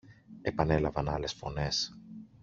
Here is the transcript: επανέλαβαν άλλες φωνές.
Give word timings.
επανέλαβαν 0.41 1.09
άλλες 1.09 1.33
φωνές. 1.33 1.91